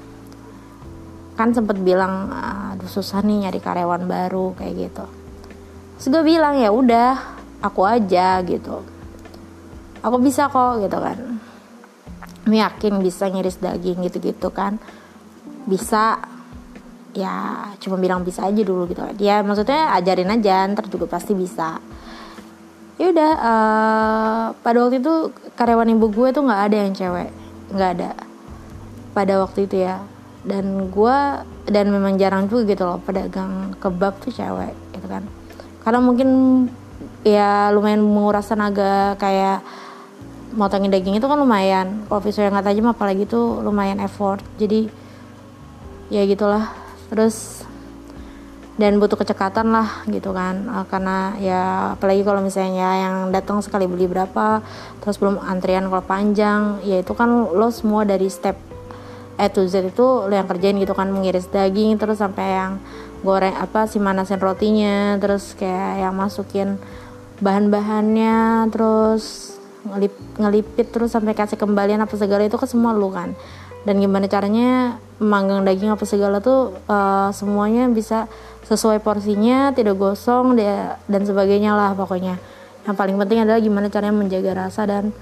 kan 1.39 1.55
sempet 1.55 1.79
bilang 1.79 2.35
aduh 2.35 2.91
susah 2.91 3.23
nih 3.23 3.47
nyari 3.47 3.61
karyawan 3.63 4.05
baru 4.11 4.59
kayak 4.59 4.75
gitu. 4.91 5.05
Terus 5.99 6.07
gue 6.15 6.23
bilang 6.27 6.59
ya 6.59 6.71
udah 6.71 7.15
aku 7.63 7.83
aja 7.87 8.43
gitu. 8.43 8.83
Aku 10.03 10.17
bisa 10.23 10.47
kok 10.51 10.83
gitu 10.83 10.99
kan. 10.99 11.19
Yakin 12.49 13.03
bisa 13.05 13.29
ngiris 13.29 13.61
daging 13.61 14.07
gitu-gitu 14.09 14.49
kan. 14.55 14.79
Bisa. 15.67 16.19
Ya 17.17 17.67
cuma 17.83 17.99
bilang 17.99 18.23
bisa 18.23 18.47
aja 18.47 18.63
dulu 18.63 18.87
gitu. 18.87 19.03
Dia 19.19 19.43
maksudnya 19.43 19.91
ajarin 19.99 20.31
aja 20.39 20.71
ntar 20.71 20.87
juga 20.87 21.11
pasti 21.11 21.35
bisa 21.35 21.83
ya 22.99 23.15
udah 23.15 23.33
uh, 23.39 24.45
pada 24.61 24.79
waktu 24.83 24.99
itu 24.99 25.31
karyawan 25.55 25.95
ibu 25.95 26.07
gue 26.11 26.29
tuh 26.35 26.43
nggak 26.43 26.63
ada 26.67 26.77
yang 26.83 26.93
cewek 26.95 27.31
nggak 27.73 27.91
ada. 28.01 28.11
Pada 29.13 29.35
waktu 29.45 29.69
itu 29.69 29.85
ya. 29.85 30.01
Dan 30.47 30.89
gue 30.89 31.17
dan 31.69 31.87
memang 31.93 32.17
jarang 32.17 32.49
juga 32.49 32.73
gitu 32.73 32.83
loh 32.89 32.99
pedagang 33.03 33.77
kebab 33.77 34.17
tuh 34.23 34.33
cewek 34.33 34.73
gitu 34.97 35.07
kan. 35.09 35.25
Karena 35.85 36.01
mungkin 36.01 36.29
ya 37.27 37.69
lumayan 37.75 38.01
menguras 38.01 38.49
tenaga 38.49 39.19
kayak 39.21 39.61
motongin 40.57 40.89
daging 40.89 41.21
itu 41.21 41.27
kan 41.29 41.37
lumayan. 41.37 42.09
Kalau 42.09 42.21
pisau 42.25 42.45
yang 42.45 42.57
nggak 42.57 42.73
tajam 42.73 42.89
apalagi 42.89 43.29
tuh 43.29 43.61
lumayan 43.61 44.01
effort. 44.01 44.41
Jadi 44.57 44.89
ya 46.09 46.25
gitulah. 46.25 46.73
Terus 47.13 47.68
dan 48.79 49.03
butuh 49.03 49.19
kecekatan 49.19 49.75
lah 49.75 50.07
gitu 50.07 50.31
kan. 50.31 50.71
Uh, 50.71 50.87
karena 50.87 51.35
ya 51.43 51.63
apalagi 51.99 52.23
kalau 52.23 52.41
misalnya 52.41 52.89
yang 53.03 53.17
datang 53.35 53.59
sekali 53.59 53.91
beli 53.91 54.07
berapa 54.07 54.63
terus 55.03 55.19
belum 55.19 55.43
antrian 55.43 55.91
kalau 55.91 56.07
panjang 56.07 56.79
ya 56.87 57.03
itu 57.03 57.13
kan 57.13 57.29
lo 57.51 57.69
semua 57.75 58.07
dari 58.07 58.31
step 58.31 58.55
A 59.39 59.51
to 59.51 59.67
Z 59.67 59.91
itu 59.91 60.07
lo 60.27 60.31
yang 60.31 60.47
kerjain 60.47 60.79
gitu 60.79 60.95
kan. 60.95 61.11
Mengiris 61.11 61.51
daging 61.51 61.99
terus 61.99 62.23
sampai 62.23 62.47
yang 62.55 62.73
goreng 63.27 63.59
apa 63.59 63.91
sih 63.91 63.99
manasin 63.99 64.39
rotinya 64.39 65.19
terus 65.19 65.59
kayak 65.59 66.07
yang 66.07 66.15
masukin 66.15 66.79
bahan-bahannya 67.43 68.71
terus 68.71 69.55
ngelip 69.83 70.15
ngelipit 70.39 70.91
terus 70.91 71.15
sampai 71.15 71.35
kasih 71.35 71.59
kembalian 71.59 72.03
apa 72.03 72.15
segala 72.15 72.47
itu 72.47 72.55
ke 72.55 72.67
semua 72.71 72.95
lu 72.95 73.11
kan. 73.11 73.35
Dan 73.87 74.03
gimana 74.03 74.27
caranya 74.27 74.99
manggang 75.23 75.67
daging 75.67 75.91
apa 75.91 76.03
segala 76.07 76.39
tuh 76.39 76.79
uh, 76.91 77.31
semuanya 77.35 77.87
bisa 77.91 78.31
sesuai 78.69 79.01
porsinya 79.01 79.73
tidak 79.73 79.97
gosong 79.97 80.53
dan 81.09 81.23
sebagainya 81.25 81.73
lah 81.73 81.97
pokoknya. 81.97 82.37
Yang 82.85 82.97
paling 82.97 83.17
penting 83.17 83.39
adalah 83.45 83.61
gimana 83.65 83.87
caranya 83.89 84.17
menjaga 84.17 84.53
rasa 84.69 84.85
dan 84.85 85.13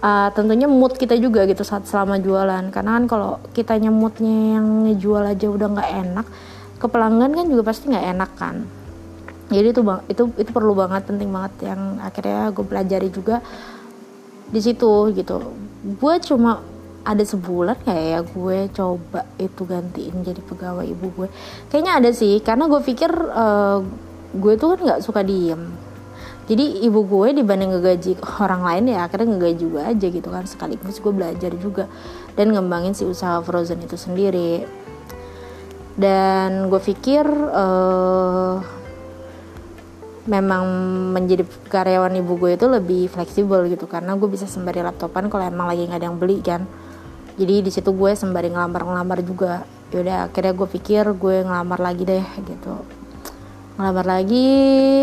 uh, 0.00 0.28
tentunya 0.32 0.64
mood 0.64 0.96
kita 0.96 1.12
juga 1.20 1.44
gitu 1.44 1.60
saat 1.60 1.84
selama 1.84 2.16
jualan. 2.16 2.72
Karena 2.72 2.96
kan 2.96 3.04
kalau 3.04 3.32
kita 3.52 3.76
nyemutnya 3.76 4.60
yang 4.60 4.66
ngejual 4.88 5.22
aja 5.28 5.46
udah 5.48 5.68
nggak 5.76 5.90
enak 6.08 6.26
ke 6.76 6.86
pelanggan 6.88 7.32
kan 7.36 7.46
juga 7.48 7.62
pasti 7.68 7.92
nggak 7.92 8.06
enak 8.16 8.30
kan. 8.36 8.56
Jadi 9.46 9.66
itu 9.70 9.80
itu 10.10 10.22
itu 10.40 10.50
perlu 10.50 10.72
banget 10.74 11.06
penting 11.06 11.30
banget 11.30 11.70
yang 11.70 12.00
akhirnya 12.02 12.50
gue 12.50 12.64
pelajari 12.66 13.08
juga 13.12 13.44
di 14.48 14.60
situ 14.60 15.12
gitu. 15.12 15.52
Gue 16.00 16.18
cuma 16.24 16.64
ada 17.06 17.22
sebulan 17.22 17.78
kayak 17.86 18.06
ya 18.10 18.20
gue 18.26 18.58
coba 18.74 19.22
itu 19.38 19.62
gantiin 19.62 20.26
jadi 20.26 20.42
pegawai 20.42 20.82
ibu 20.82 21.06
gue? 21.14 21.28
Kayaknya 21.70 21.92
ada 22.02 22.10
sih 22.10 22.42
karena 22.42 22.66
gue 22.66 22.82
pikir 22.82 23.10
uh, 23.14 23.78
gue 24.34 24.52
tuh 24.58 24.74
kan 24.74 24.80
nggak 24.82 25.00
suka 25.06 25.22
diem. 25.22 25.70
Jadi 26.46 26.82
ibu 26.86 27.06
gue 27.06 27.34
dibanding 27.38 27.74
ngegaji 27.74 28.18
orang 28.42 28.62
lain 28.62 28.84
ya 28.94 29.06
akhirnya 29.06 29.34
ngegaji 29.34 29.58
juga 29.58 29.80
aja 29.86 30.06
gitu 30.10 30.28
kan 30.30 30.46
sekaligus 30.46 30.98
gue 30.98 31.10
belajar 31.14 31.50
juga 31.58 31.90
dan 32.34 32.50
ngembangin 32.50 32.94
si 32.94 33.06
usaha 33.06 33.38
frozen 33.42 33.82
itu 33.86 33.94
sendiri. 33.94 34.66
Dan 35.96 36.68
gue 36.68 36.82
pikir 36.82 37.24
uh, 37.30 38.60
memang 40.26 40.62
menjadi 41.14 41.46
karyawan 41.70 42.18
ibu 42.18 42.34
gue 42.34 42.58
itu 42.58 42.66
lebih 42.66 43.06
fleksibel 43.06 43.70
gitu 43.70 43.86
karena 43.86 44.18
gue 44.18 44.26
bisa 44.26 44.44
sembari 44.44 44.82
laptopan 44.82 45.30
kalau 45.30 45.46
emang 45.46 45.70
lagi 45.70 45.86
nggak 45.86 46.02
ada 46.02 46.06
yang 46.10 46.18
beli 46.18 46.42
kan 46.42 46.66
jadi 47.36 47.60
di 47.60 47.68
situ 47.68 47.92
gue 47.92 48.16
sembari 48.16 48.48
ngelamar-ngelamar 48.48 49.20
juga. 49.20 49.68
Yaudah 49.92 50.32
akhirnya 50.32 50.52
gue 50.56 50.68
pikir 50.80 51.04
gue 51.14 51.44
ngelamar 51.44 51.78
lagi 51.78 52.02
deh 52.08 52.26
gitu. 52.42 52.74
Ngelamar 53.76 54.06
lagi 54.08 54.48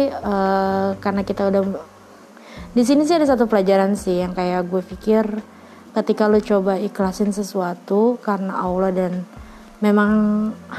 uh, 0.10 0.98
karena 0.98 1.22
kita 1.22 1.48
udah 1.54 1.62
di 2.74 2.82
sini 2.82 3.06
sih 3.06 3.22
ada 3.22 3.30
satu 3.30 3.46
pelajaran 3.46 3.94
sih 3.94 4.26
yang 4.26 4.34
kayak 4.34 4.66
gue 4.66 4.82
pikir 4.82 5.24
ketika 5.94 6.26
lo 6.26 6.42
coba 6.42 6.82
ikhlasin 6.82 7.30
sesuatu 7.30 8.18
karena 8.26 8.58
Allah 8.66 8.90
dan 8.90 9.30
memang 9.78 10.12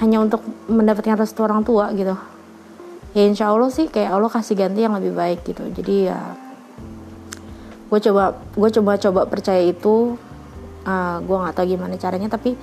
hanya 0.03 0.27
untuk 0.27 0.43
mendapatkan 0.67 1.15
restu 1.15 1.47
orang 1.47 1.63
tua 1.63 1.95
gitu. 1.95 2.19
Ya 3.15 3.31
insya 3.31 3.55
Allah 3.55 3.71
sih 3.71 3.87
kayak 3.87 4.11
Allah 4.11 4.27
kasih 4.27 4.59
ganti 4.59 4.83
yang 4.83 4.99
lebih 4.99 5.15
baik 5.15 5.47
gitu. 5.47 5.63
Jadi 5.71 6.11
ya 6.11 6.19
gue 7.87 7.99
coba 8.11 8.43
gue 8.59 8.71
coba 8.75 8.93
coba 8.99 9.21
percaya 9.31 9.63
itu 9.63 10.19
uh, 10.85 10.91
ah, 10.91 11.17
gue 11.21 11.37
nggak 11.37 11.55
tahu 11.57 11.67
gimana 11.67 11.97
caranya 11.97 12.29
tapi 12.29 12.57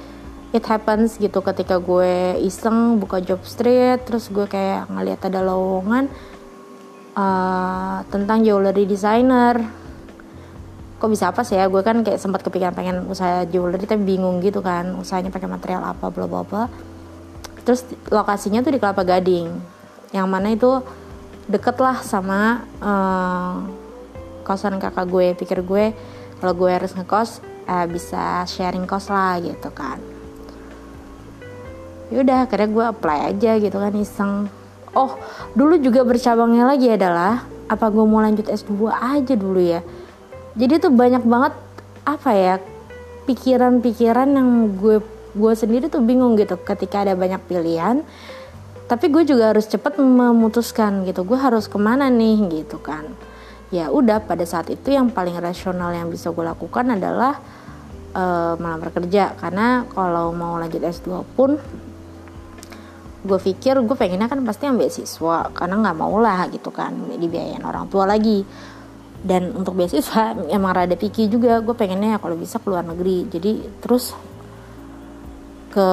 it 0.51 0.63
happens 0.67 1.15
gitu 1.15 1.39
ketika 1.41 1.79
gue 1.79 2.37
iseng 2.43 2.99
buka 2.99 3.23
job 3.23 3.39
street 3.47 4.03
terus 4.03 4.27
gue 4.27 4.45
kayak 4.45 4.87
ngeliat 4.91 5.21
ada 5.25 5.41
lowongan 5.43 6.11
uh, 7.15 8.03
tentang 8.12 8.43
jewelry 8.43 8.84
designer. 8.88 9.60
Kok 11.01 11.10
bisa 11.10 11.34
apa 11.34 11.41
sih 11.41 11.57
ya? 11.57 11.65
Gue 11.65 11.81
kan 11.81 12.05
kayak 12.05 12.21
sempat 12.21 12.45
kepikiran 12.45 12.77
pengen 12.77 13.10
usaha 13.10 13.41
jewelry 13.49 13.81
tapi 13.81 14.05
bingung 14.05 14.38
gitu 14.43 14.62
kan 14.62 14.93
usahanya 14.99 15.34
pakai 15.34 15.49
material 15.49 15.81
apa 15.81 16.13
bla 16.13 16.29
bla 16.29 16.45
bla. 16.45 16.63
Terus 17.65 17.86
lokasinya 18.10 18.62
tuh 18.62 18.73
di 18.75 18.79
Kelapa 18.81 19.01
Gading. 19.01 19.49
Yang 20.13 20.27
mana 20.27 20.47
itu 20.53 20.81
deket 21.49 21.79
lah 21.81 21.97
sama 22.05 22.67
uh, 22.84 23.65
kosan 24.45 24.77
kakak 24.77 25.07
gue 25.10 25.34
pikir 25.36 25.65
gue 25.65 25.95
kalau 26.38 26.53
gue 26.53 26.69
harus 26.69 26.93
ngekos 26.93 27.50
uh, 27.67 27.86
bisa 27.89 28.45
sharing 28.47 28.86
kos 28.86 29.10
lah 29.10 29.38
gitu 29.41 29.69
kan. 29.74 29.97
Yaudah 32.12 32.45
akhirnya 32.45 32.69
gue 32.69 32.86
apply 32.86 33.19
aja 33.36 33.52
gitu 33.58 33.78
kan 33.80 33.93
iseng. 33.95 34.34
Oh 34.91 35.15
dulu 35.56 35.80
juga 35.80 36.04
bercabangnya 36.04 36.67
lagi 36.67 36.91
adalah 36.91 37.47
apa 37.71 37.88
gue 37.88 38.04
mau 38.04 38.19
lanjut 38.19 38.52
S2 38.52 38.91
aja 38.91 39.34
dulu 39.34 39.62
ya? 39.62 39.82
Jadi 40.60 40.84
tuh 40.84 40.91
banyak 40.91 41.24
banget 41.24 41.54
apa 42.04 42.32
ya 42.36 42.56
pikiran-pikiran 43.30 44.28
yang 44.28 44.76
gue 44.76 45.00
gue 45.32 45.54
sendiri 45.56 45.88
tuh 45.88 46.04
bingung 46.04 46.36
gitu 46.36 46.60
ketika 46.60 47.08
ada 47.08 47.15
banyak 47.15 47.39
pilihan. 47.47 48.04
Tapi 48.91 49.08
gue 49.08 49.24
juga 49.24 49.56
harus 49.56 49.71
cepat 49.71 49.95
memutuskan 50.04 51.08
gitu 51.08 51.24
gue 51.24 51.39
harus 51.39 51.71
ke 51.71 51.80
mana 51.80 52.12
nih 52.12 52.62
gitu 52.62 52.76
kan 52.76 53.08
ya 53.71 53.88
udah 53.88 54.19
pada 54.27 54.43
saat 54.43 54.67
itu 54.67 54.91
yang 54.91 55.10
paling 55.10 55.39
rasional 55.39 55.95
yang 55.95 56.12
bisa 56.12 56.29
gue 56.29 56.43
lakukan 56.43 56.91
adalah 56.91 57.39
uh, 58.12 58.53
melamar 58.60 58.91
kerja. 58.91 59.34
Karena 59.39 59.88
kalau 59.88 60.36
mau 60.36 60.60
lanjut 60.60 60.84
S2 60.84 61.10
pun 61.34 61.55
gue 63.21 63.38
pikir 63.38 63.77
gue 63.86 63.95
pengennya 63.95 64.27
kan 64.27 64.43
pasti 64.43 64.67
ambil 64.67 64.91
siswa. 64.91 65.47
Karena 65.55 65.79
nggak 65.79 65.97
mau 65.97 66.19
lah 66.19 66.51
gitu 66.51 66.69
kan 66.69 66.91
dibiayain 67.15 67.63
orang 67.63 67.88
tua 67.88 68.03
lagi. 68.03 68.43
Dan 69.21 69.55
untuk 69.55 69.79
beasiswa 69.79 70.36
emang 70.55 70.75
rada 70.75 70.99
picky 70.99 71.31
juga. 71.31 71.63
Gue 71.63 71.73
pengennya 71.73 72.19
kalau 72.19 72.36
bisa 72.36 72.60
keluar 72.60 72.84
negeri. 72.84 73.31
Jadi 73.31 73.63
terus 73.79 74.12
ke 75.71 75.88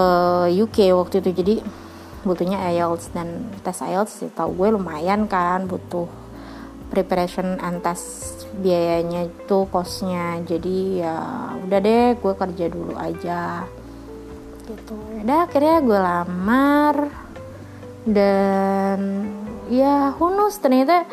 UK 0.50 0.90
waktu 0.98 1.22
itu. 1.22 1.30
Jadi 1.30 1.54
butuhnya 2.26 2.58
IELTS 2.74 3.14
dan 3.14 3.46
tes 3.62 3.78
IELTS 3.78 4.34
tahu 4.34 4.50
gue 4.58 4.74
lumayan 4.74 5.30
kan 5.30 5.70
butuh 5.70 6.27
preparation 6.88 7.61
and 7.61 7.85
test 7.85 8.48
biayanya 8.59 9.29
itu 9.29 9.59
kosnya 9.70 10.40
jadi 10.42 10.79
ya 11.05 11.16
udah 11.68 11.79
deh 11.79 12.07
gue 12.18 12.35
kerja 12.35 12.64
dulu 12.72 12.94
aja. 12.98 13.68
Gitu. 14.68 14.96
Udah 15.24 15.48
akhirnya 15.48 15.77
gue 15.81 15.98
lamar. 15.98 16.96
Dan 18.09 19.29
ya 19.68 20.16
hunus 20.16 20.57
ternyata 20.61 21.05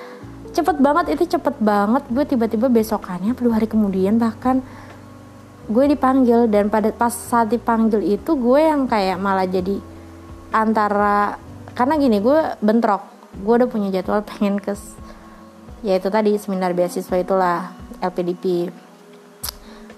cepet 0.56 0.80
banget 0.80 1.06
itu 1.16 1.38
cepet 1.38 1.56
banget. 1.60 2.04
Gue 2.12 2.24
tiba-tiba 2.24 2.68
besokannya 2.72 3.36
dua 3.36 3.60
hari 3.60 3.68
kemudian 3.68 4.18
bahkan 4.18 4.64
gue 5.68 5.86
dipanggil. 5.92 6.48
Dan 6.48 6.72
pada 6.72 6.92
pas 6.96 7.12
saat 7.14 7.52
dipanggil 7.52 8.02
itu 8.04 8.32
gue 8.36 8.60
yang 8.64 8.88
kayak 8.88 9.20
malah 9.20 9.48
jadi 9.48 9.80
antara 10.56 11.36
karena 11.76 12.00
gini 12.00 12.18
gue 12.24 12.60
bentrok. 12.64 13.04
Gue 13.44 13.60
udah 13.60 13.68
punya 13.68 13.92
jadwal 13.92 14.24
pengen 14.24 14.56
ke 14.64 14.72
ya 15.86 16.02
itu 16.02 16.10
tadi 16.10 16.34
seminar 16.42 16.74
beasiswa 16.74 17.16
itulah 17.22 17.70
LPDP 18.02 18.74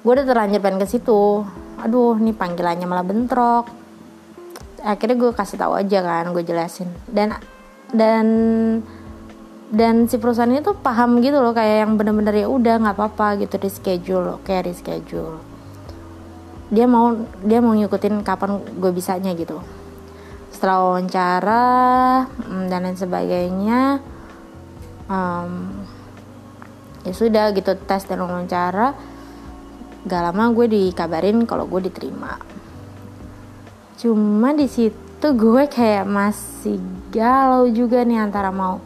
gue 0.07 0.11
udah 0.15 0.23
terlanjur 0.23 0.63
pengen 0.63 0.79
ke 0.79 0.87
situ. 0.87 1.43
Aduh 1.83 2.15
ini 2.15 2.31
panggilannya 2.31 2.87
malah 2.87 3.03
bentrok. 3.03 3.67
Akhirnya 4.79 5.19
gue 5.19 5.31
kasih 5.35 5.59
tahu 5.59 5.75
aja 5.75 5.99
kan 5.99 6.31
gue 6.31 6.47
jelasin. 6.47 6.87
Dan 7.11 7.35
dan 7.91 8.27
dan 9.67 10.07
si 10.07 10.15
perusahaan 10.15 10.47
itu 10.47 10.71
paham 10.79 11.19
gitu 11.19 11.43
loh 11.43 11.51
kayak 11.51 11.83
yang 11.83 11.99
bener-bener 11.99 12.39
ya 12.39 12.47
udah 12.47 12.79
nggak 12.79 12.95
apa-apa 12.95 13.43
gitu 13.43 13.59
di 13.59 13.67
schedule 13.67 14.39
kayak 14.47 14.71
di 14.71 14.73
schedule 14.79 15.43
dia 16.71 16.87
mau 16.87 17.15
dia 17.43 17.59
mau 17.59 17.75
ngikutin 17.75 18.23
kapan 18.27 18.59
gue 18.59 18.91
bisanya 18.91 19.31
gitu. 19.35 19.59
Setelah 20.51 20.83
wawancara 20.83 21.67
mm, 22.31 22.63
dan 22.71 22.79
lain 22.87 22.95
sebagainya 22.95 23.99
um, 25.07 25.83
ya 27.03 27.13
sudah 27.15 27.51
gitu 27.55 27.75
tes 27.87 28.03
dan 28.07 28.23
wawancara. 28.23 28.95
Gak 30.07 30.23
lama 30.23 30.55
gue 30.55 30.67
dikabarin 30.71 31.43
kalau 31.43 31.67
gue 31.67 31.91
diterima. 31.91 32.39
Cuma 33.99 34.55
di 34.55 34.69
situ 34.71 35.27
gue 35.33 35.67
kayak 35.67 36.07
masih 36.07 36.79
galau 37.11 37.67
juga 37.67 38.07
nih 38.07 38.23
antara 38.23 38.53
mau 38.53 38.79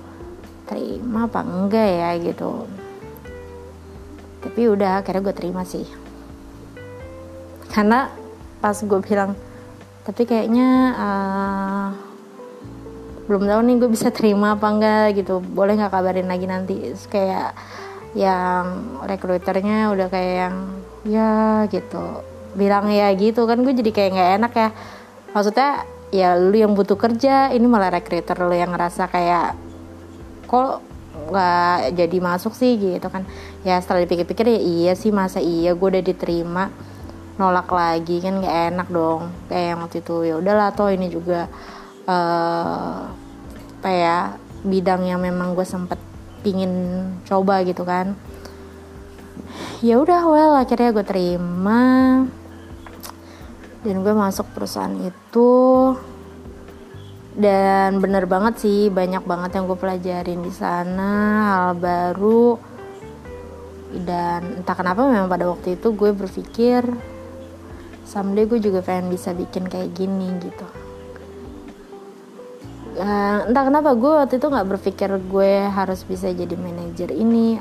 terima 0.66 1.28
apa 1.28 1.46
enggak 1.46 1.90
ya 1.90 2.10
gitu. 2.18 2.66
Tapi 4.42 4.62
udah 4.66 5.04
akhirnya 5.04 5.22
gue 5.30 5.36
terima 5.36 5.62
sih. 5.62 5.86
Karena 7.70 8.10
pas 8.58 8.78
gue 8.78 9.00
bilang 9.06 9.38
tapi 10.02 10.26
kayaknya 10.26 10.70
uh, 10.98 12.11
belum 13.30 13.46
tahu 13.46 13.62
nih 13.64 13.76
gue 13.78 13.90
bisa 13.92 14.10
terima 14.10 14.58
apa 14.58 14.68
enggak 14.70 15.22
gitu. 15.22 15.40
Boleh 15.42 15.78
nggak 15.78 15.94
kabarin 15.94 16.28
lagi 16.28 16.46
nanti? 16.50 16.76
Kayak 17.08 17.54
yang 18.18 19.00
rekruternya 19.08 19.94
udah 19.94 20.08
kayak 20.12 20.34
yang 20.48 20.56
ya 21.08 21.32
gitu. 21.70 22.26
Bilang 22.58 22.92
ya 22.92 23.08
gitu 23.16 23.48
kan 23.48 23.64
gue 23.64 23.72
jadi 23.72 23.92
kayak 23.94 24.12
nggak 24.12 24.32
enak 24.42 24.54
ya. 24.58 24.70
Maksudnya 25.32 25.70
ya 26.12 26.30
lu 26.36 26.56
yang 26.60 26.76
butuh 26.76 27.00
kerja 27.00 27.56
ini 27.56 27.64
malah 27.70 27.88
recruiter 27.94 28.36
lu 28.44 28.52
yang 28.52 28.76
ngerasa 28.76 29.08
kayak 29.08 29.56
kok 30.50 30.84
nggak 31.32 31.96
jadi 31.96 32.18
masuk 32.20 32.52
sih? 32.52 32.76
Gitu 32.76 33.08
kan. 33.08 33.24
Ya 33.64 33.80
setelah 33.80 34.04
dipikir-pikir 34.04 34.50
ya 34.50 34.60
iya 34.60 34.94
sih 34.98 35.14
masa 35.16 35.40
iya 35.40 35.72
gue 35.72 35.88
udah 35.88 36.04
diterima. 36.04 36.68
Nolak 37.40 37.72
lagi 37.72 38.20
kan 38.20 38.44
gak 38.44 38.76
enak 38.76 38.88
dong. 38.92 39.32
Kayak 39.48 39.66
yang 39.72 39.80
waktu 39.82 39.98
itu 40.04 40.16
ya 40.28 40.36
udahlah 40.38 40.70
toh 40.76 40.92
ini 40.92 41.08
juga 41.08 41.48
uh, 42.06 43.10
apa 43.82 43.90
ya 43.90 44.38
bidang 44.62 45.10
yang 45.10 45.22
memang 45.22 45.58
gue 45.58 45.66
sempet 45.66 45.98
pingin 46.46 46.72
coba 47.26 47.66
gitu 47.66 47.82
kan. 47.82 48.14
Ya 49.82 49.98
udah 49.98 50.22
well 50.30 50.54
akhirnya 50.58 50.94
gue 50.94 51.06
terima. 51.06 51.82
Dan 53.82 54.06
gue 54.06 54.14
masuk 54.14 54.46
perusahaan 54.54 54.94
itu. 55.02 55.54
Dan 57.34 57.98
bener 57.98 58.30
banget 58.30 58.62
sih 58.62 58.94
banyak 58.94 59.26
banget 59.26 59.58
yang 59.58 59.66
gue 59.66 59.80
pelajarin 59.80 60.42
di 60.46 60.54
sana 60.54 61.12
hal 61.50 61.70
baru. 61.82 62.62
Dan 63.92 64.62
entah 64.62 64.78
kenapa 64.78 65.04
memang 65.10 65.28
pada 65.28 65.50
waktu 65.50 65.76
itu 65.82 65.92
gue 65.92 66.14
berpikir 66.14 66.86
someday 68.12 68.44
gue 68.44 68.60
juga 68.60 68.84
pengen 68.84 69.08
bisa 69.08 69.32
bikin 69.32 69.72
kayak 69.72 69.96
gini 69.96 70.36
gitu 70.44 70.68
uh, 73.02 73.50
entah 73.50 73.64
kenapa 73.66 73.98
gue 73.98 74.12
waktu 74.14 74.38
itu 74.38 74.48
nggak 74.48 74.68
berpikir 74.78 75.10
gue 75.10 75.52
harus 75.66 76.06
bisa 76.06 76.30
jadi 76.30 76.54
manajer 76.54 77.10
ini 77.12 77.58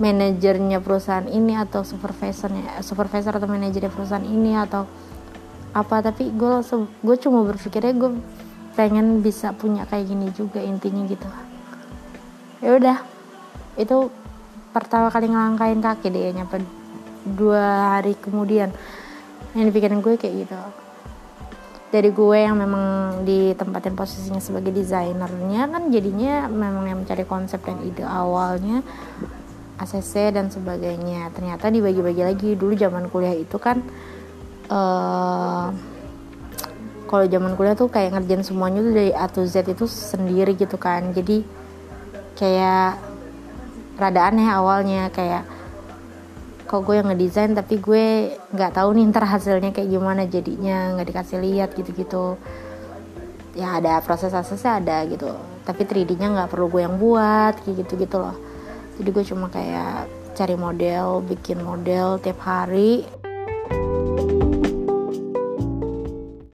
manajernya 0.00 0.80
perusahaan 0.80 1.28
ini 1.28 1.54
atau 1.54 1.84
supervisornya 1.84 2.80
supervisor 2.80 3.36
atau 3.36 3.46
manajernya 3.46 3.92
perusahaan 3.92 4.24
ini 4.24 4.56
atau 4.56 4.88
apa. 5.76 6.00
Tapi 6.00 6.32
gue 6.32 6.64
gue 7.04 7.16
cuma 7.20 7.44
berpikirnya 7.44 7.92
gue 7.94 8.10
pengen 8.72 9.20
bisa 9.20 9.52
punya 9.52 9.84
kayak 9.84 10.08
gini 10.08 10.32
juga 10.32 10.64
intinya 10.64 11.04
gitu. 11.04 11.28
Ya 12.64 12.80
udah 12.80 12.98
itu 13.76 14.08
pertama 14.72 15.12
kali 15.12 15.28
ngelangkain 15.28 15.80
kaki 15.84 16.08
deh 16.08 16.32
nyampe 16.32 16.64
dua 17.36 18.00
hari 18.00 18.16
kemudian. 18.16 18.72
Yang 19.52 19.64
dipikirin 19.68 20.00
gue 20.00 20.16
kayak 20.16 20.34
gitu 20.48 20.81
dari 21.92 22.08
gue 22.08 22.38
yang 22.40 22.56
memang 22.56 23.20
ditempatin 23.28 23.92
posisinya 23.92 24.40
sebagai 24.40 24.72
desainernya 24.72 25.68
kan 25.68 25.92
jadinya 25.92 26.48
memang 26.48 26.88
yang 26.88 26.98
mencari 27.04 27.28
konsep 27.28 27.60
dan 27.60 27.84
ide 27.84 28.00
awalnya 28.00 28.80
ACC 29.76 30.32
dan 30.32 30.48
sebagainya. 30.48 31.28
Ternyata 31.36 31.68
dibagi-bagi 31.68 32.22
lagi. 32.24 32.50
Dulu 32.56 32.72
zaman 32.72 33.12
kuliah 33.12 33.36
itu 33.36 33.60
kan 33.60 33.84
uh, 34.72 35.68
kalau 37.12 37.24
zaman 37.28 37.52
kuliah 37.60 37.76
tuh 37.76 37.92
kayak 37.92 38.16
ngerjain 38.16 38.40
semuanya 38.40 38.80
tuh 38.80 38.94
dari 38.96 39.12
A 39.12 39.28
to 39.28 39.44
Z 39.44 39.68
itu 39.68 39.84
sendiri 39.84 40.56
gitu 40.56 40.80
kan. 40.80 41.12
Jadi 41.12 41.44
kayak 42.40 42.96
rada 44.00 44.32
aneh 44.32 44.48
awalnya 44.48 45.12
kayak 45.12 45.44
kok 46.72 46.88
gue 46.88 47.04
yang 47.04 47.12
ngedesain 47.12 47.52
tapi 47.52 47.76
gue 47.76 48.32
nggak 48.56 48.80
tahu 48.80 48.96
nih 48.96 49.12
ntar 49.12 49.28
hasilnya 49.28 49.76
kayak 49.76 49.92
gimana 49.92 50.24
jadinya 50.24 50.96
nggak 50.96 51.12
dikasih 51.12 51.38
lihat 51.44 51.76
gitu-gitu. 51.76 52.40
Ya 53.52 53.76
ada 53.76 54.00
proses 54.00 54.32
prosesnya 54.32 54.80
ada 54.80 55.04
gitu. 55.04 55.36
Tapi 55.68 55.84
3D-nya 55.84 56.32
nggak 56.32 56.48
perlu 56.48 56.72
gue 56.72 56.88
yang 56.88 56.96
buat 56.96 57.60
kayak 57.60 57.84
gitu-gitu 57.84 58.16
loh. 58.16 58.32
Jadi 58.96 59.08
gue 59.12 59.24
cuma 59.28 59.52
kayak 59.52 60.08
cari 60.32 60.56
model 60.56 61.20
bikin 61.28 61.60
model 61.60 62.16
tiap 62.24 62.40
hari 62.40 63.04